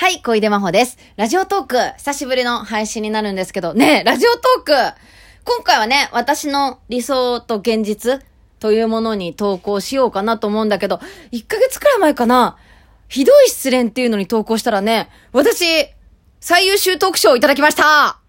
[0.00, 0.96] はい、小出真帆です。
[1.16, 4.72] ラジオトーク、久しぶりの配信になるんですけど、ねえ、ラジオトーク
[5.44, 8.24] 今回はね、私の理想と現実
[8.60, 11.00] というものに投稿しようかなと思うんだけど、
[11.32, 12.56] 1ヶ月くらい前かな、
[13.08, 15.64] ひどい失恋っていうのに投稿したらね、私、
[16.38, 18.20] 最優秀トーク賞をいただきました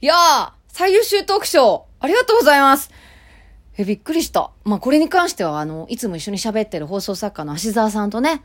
[0.00, 2.92] いやー、最優秀トーク賞、ありがとうございます
[3.76, 4.52] え、びっくりした。
[4.62, 8.44] まあ、これに関しては、あの、いつも一緒に喋ってる放送作家の芦沢さんとね、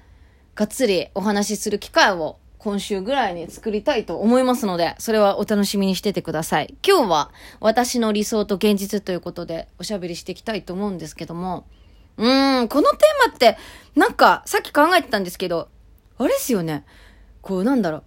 [0.55, 6.75] がっつりお話しする機会を今週ぐらいに作りたいと思いますので、それはお楽しみにしててください。
[6.85, 7.31] 今日は
[7.61, 11.65] 私の理想と現実ということでおしゃべりしていきたいと思うんですけども、
[12.17, 13.57] うーん、このテーマって、
[13.95, 15.69] なんかさっき考えてたんですけど、
[16.17, 16.83] あれですよね。
[17.41, 18.03] こうなんだろう。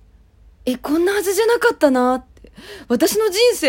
[0.66, 2.52] え、こんなはずじゃなかったなって。
[2.88, 3.66] 私の人生、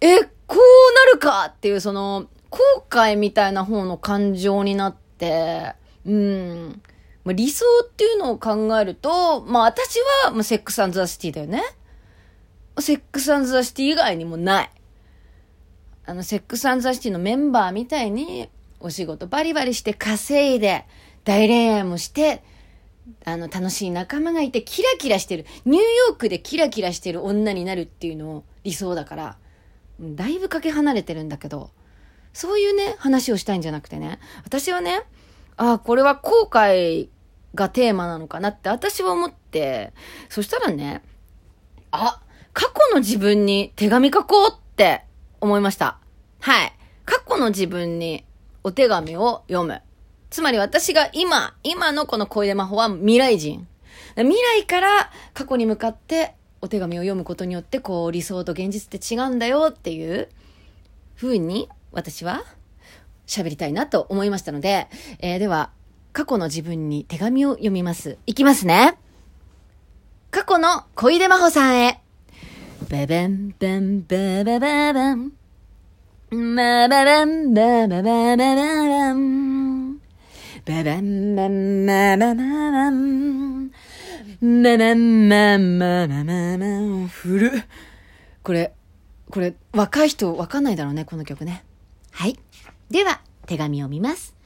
[0.00, 2.58] え、こうなるかっていうその、後
[2.90, 5.74] 悔みたいな方の感情になって、
[6.04, 6.82] うん。
[7.28, 11.62] まあ、理想っていうのを考えると、まあ私は、まあ、セックスザ・シティだよね。
[12.80, 14.70] セックスザ・シティ以外にもない。
[16.06, 18.48] あの、セックスザ・シティのメンバーみたいに、
[18.80, 20.86] お仕事バリバリして稼いで、
[21.24, 22.42] 大恋愛もして、
[23.26, 25.44] あの、楽しい仲間がいて、キラキラしてる。
[25.66, 29.36] ニューヨークでキラキラしてる女になるっていうのを理想だから、
[30.00, 31.68] だいぶかけ離れてるんだけど、
[32.32, 35.02] そういうね、話をしたいんじゃなくてね、私はね、
[35.58, 37.08] ああ、これは後悔
[37.54, 39.92] がテーマなのかなって私は思って、
[40.28, 41.02] そしたらね、
[41.90, 42.20] あ、
[42.52, 45.04] 過去の自分に手紙書こうって
[45.40, 45.98] 思いました。
[46.40, 46.72] はい。
[47.04, 48.24] 過去の自分に
[48.64, 49.80] お手紙を読む。
[50.30, 53.66] つまり私が今、今のこの小出真帆は未来人。
[54.16, 60.28] 未来から過去に向かってお手紙を読むことによって、こう理想と現実って違うんだよっていう
[61.16, 62.44] 風に私は
[63.26, 64.88] 喋りたいなと思いましたので、
[65.20, 65.70] えー、では
[66.12, 68.18] 過去の自分に手紙を読みます。
[68.26, 68.98] いきますね。
[70.30, 72.00] 過去の小出真帆さんへ。
[72.90, 75.32] ババンバンババババン。
[76.30, 79.98] バババンバババババン。
[80.66, 83.70] ババンバンババババン。
[84.40, 87.08] ババンバンババババン。
[87.08, 87.50] 古
[88.42, 88.72] これ、
[89.30, 91.64] これ、若い人わかんないだろうね、この曲ね。
[92.12, 92.38] はい。
[92.90, 94.37] では、手紙を見ます。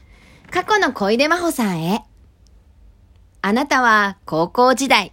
[0.53, 2.05] 過去の小出真帆さんへ。
[3.41, 5.13] あなたは高校時代、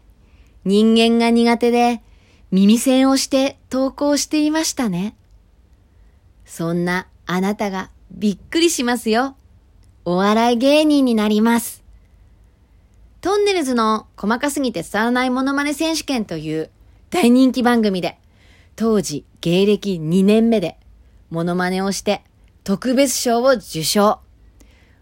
[0.65, 2.01] 人間が苦手で
[2.51, 5.15] 耳栓をして投稿していましたね。
[6.45, 9.37] そんなあなたがびっくりしますよ。
[10.03, 11.85] お笑い芸人になります。
[13.21, 16.69] トンネルズの細かすぎて伝わらないモノマネ選手権という
[17.11, 18.17] 大人気番組で、
[18.75, 20.77] 当時芸歴2年目で
[21.29, 22.23] モノマネをして
[22.65, 24.19] 特別賞を受賞。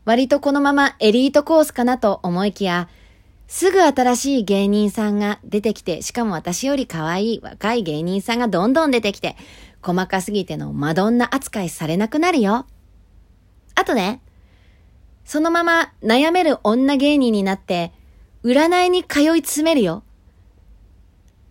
[0.07, 2.87] 割とこのままエリートコースかなと思いきや、
[3.49, 9.35] すぐ新しい芸人さんが出てきて、しかも私より可愛い若い芸人さんがどんどん出てきて、
[9.81, 12.67] 細かすぎてのマドンナ扱いされなくなるよ。
[13.75, 14.21] あとね、
[15.25, 17.91] そのまま悩める女芸人になって、
[18.45, 20.03] 占いに通い詰めるよ。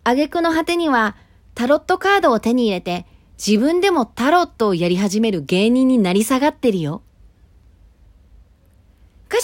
[0.03, 1.15] 挙句の果てには、
[1.55, 3.05] タロットカードを手に入れて、
[3.37, 7.03] 自分でもタロットをやり始める芸人になり下がってるよ。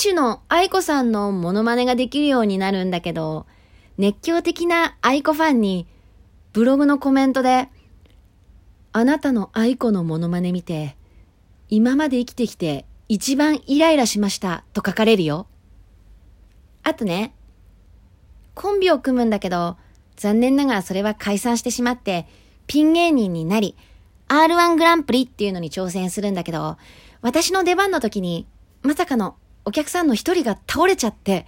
[0.03, 3.47] 歌手の愛子さんのモノマネができるようになるんだけど、
[3.99, 5.87] 熱狂的な愛子ファンに、
[6.53, 7.69] ブログのコメントで、
[8.91, 10.97] あなたの愛子のモノマネ見て、
[11.69, 15.47] 今まで生きてきて一番イライラしましたと書かれるよ。
[16.83, 17.33] あとね、
[18.57, 19.77] コンビを組むんだけど、
[20.17, 22.27] 残念ながらそれは解散してしまって、
[22.67, 23.77] ピン芸人になり、
[24.27, 26.77] R1 グランプリっていうのに挑戦するんだけど、
[27.21, 28.49] 私の出番の時に、
[28.83, 31.47] まさかのお客さんの一人が倒れちゃって、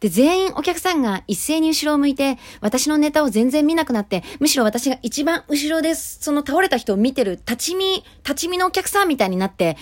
[0.00, 6.18] で、全員お客さんが一斉に後ろを向いて、私のネタを全然見なくなって、むしろ私が一番後ろです。
[6.20, 9.76] その倒れた人を見てる立ち見、立ち見のお客さんみたいになって、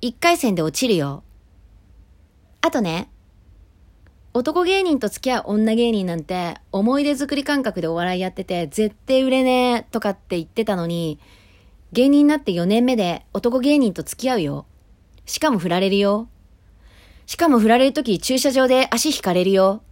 [0.00, 1.22] 一回戦で落ちるよ。
[2.62, 3.10] あとね、
[4.32, 11.18] 男芸人と付き合う女芸人なんて、思い出作り感覚でお笑いやってて、絶対売れねえとかって言ってたのに、
[11.92, 14.66] 芸人になって4年目で男芸人と付き合うよ。
[15.26, 16.28] しかも振られるよ。
[17.28, 19.82] しかも振られるとき駐車場で足引かれるよ。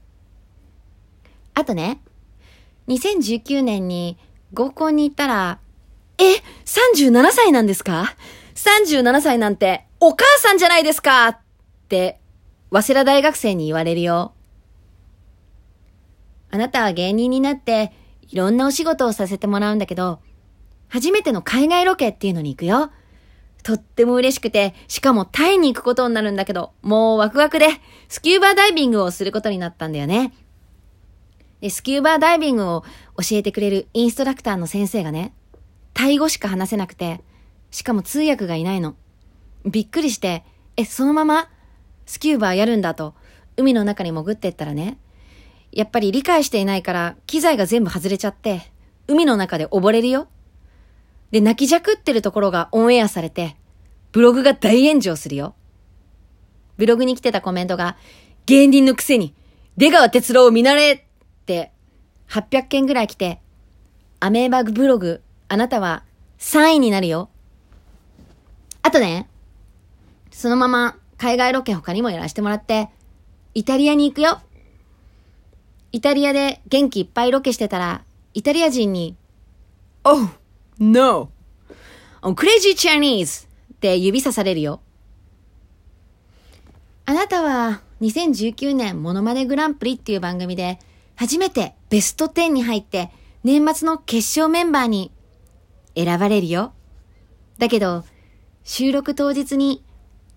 [1.53, 2.01] あとね、
[2.89, 4.17] 2019年に
[4.55, 5.59] 合コンに行ったら、
[6.17, 6.23] え
[6.65, 8.15] ?37 歳なんですか
[8.55, 11.39] ?37 歳なんてお母さんじゃないですかっ
[11.91, 12.19] て、
[12.71, 14.33] 早稲田大学生に言われるよ。
[16.51, 17.93] あなたは芸人になって、
[18.31, 20.21] いろんなお仕事をさせてもらうんだけど、
[20.89, 22.91] 初めての海外ロケっていうのに行くよ。
[23.67, 27.67] とっても嬉しくて、しかもタイに行くことになるんだけど、もうワクワクで、
[28.07, 30.33] スキューバーダイビングをすることになったんだよね。
[31.61, 32.85] で、スキューバーダイビングを
[33.17, 35.35] 教えてくれるインストラクターの先生がね、
[35.95, 37.23] タイ語しか話せなくて、
[37.73, 38.95] しかも通訳がいないの。
[39.65, 40.45] びっくりして、
[40.77, 41.49] え、そのまま
[42.05, 43.15] スキューバーやるんだと、
[43.57, 44.97] 海の中に潜ってったらね、
[45.73, 48.71] やっぱり理解していないから機材が全部外れちゃって、
[49.09, 50.29] 海の中で溺れるよ。
[51.31, 53.57] で、泣きじゃくってるところがオンエアされて、
[54.13, 55.55] ブログが大炎上するよ。
[56.77, 57.97] ブログに来てたコメントが、
[58.47, 59.35] 芸人のくせに、
[59.77, 61.03] 出川哲郎を見習えっ
[61.47, 61.73] て、
[62.29, 63.41] 800件ぐらい来て、
[64.21, 66.05] アメーバグブログ、あなたは
[66.39, 67.29] 3位になるよ。
[68.83, 69.29] あとね、
[70.31, 72.89] そのまま海外ロケ他にもやらせてもらって、
[73.55, 74.41] イタリアに行くよ。
[75.93, 79.17] イタリアで元気いっぱいロケしてたら、イタリア人に、
[80.05, 80.29] Oh,
[80.79, 81.31] no!
[82.23, 83.47] crazy Chinese!
[83.75, 84.81] って指さされるよ。
[87.05, 90.79] あなたは2019年モノマネグランプリっていう番組で
[91.15, 93.11] 初めてベスト10に入って
[93.45, 95.13] 年末の決勝メンバーに
[95.95, 96.73] 選ばれるよ。
[97.59, 98.05] だけど
[98.65, 99.85] 収録当日に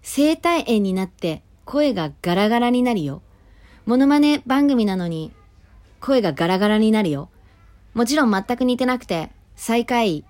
[0.02, 3.22] 生体炎になって声がガラガラになるよ。
[3.86, 5.32] モノマネ番組なのに
[6.00, 7.30] 声がガラガラになるよ。
[7.94, 10.24] もちろん全く似てなくて最下位。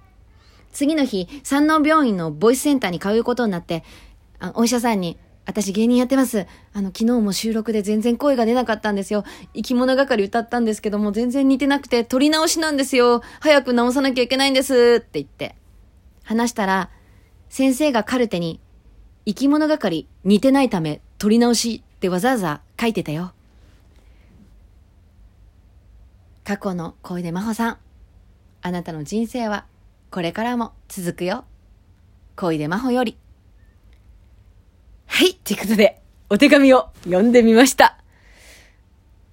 [0.74, 3.84] 次の日、山王病院のボイスセンターに通うことになって、
[4.40, 6.48] あお医者さんに、私芸人やってます。
[6.74, 9.24] あの、昨日も収録で全然声が出なかったんですよ。
[9.54, 13.22] 生き物係歌ったんですけども、全然似てなくて、撮り直しなんですよ。
[13.40, 14.98] 早く直さなきゃいけないんです。
[15.00, 15.56] って言って。
[16.24, 16.90] 話したら、
[17.50, 18.60] 先生がカルテに、
[19.28, 23.34] 生き物係似てないため、撮り直しってわざわざ書いてたよ。
[26.44, 27.89] 過去の小出真帆さん。
[28.62, 29.66] あなたの人生は、
[30.12, 31.46] これからも続くよ。
[32.36, 33.18] 小出真帆より。
[35.06, 37.98] はい、ということで、お手紙を読んでみました。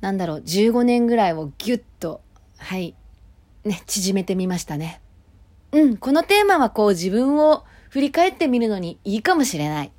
[0.00, 2.20] なんだろう、15年ぐらいをぎゅっと、
[2.58, 2.94] はい、
[3.64, 5.00] ね、縮めてみましたね。
[5.72, 9.93] うん、このテーマはこう自分を振り返ってみるのにいいかもしれない。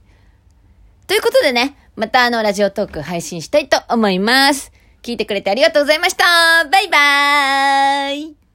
[1.08, 4.72] ということでね、またあのラジオトーク配信したいと思います。
[5.02, 6.26] 聞いてくれてありがとうございました
[6.70, 8.47] バイバーイ